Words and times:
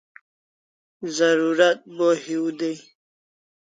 Zarurat 1.15 1.79
bo 1.95 2.09
hiu 2.23 2.45
dai 2.59 2.77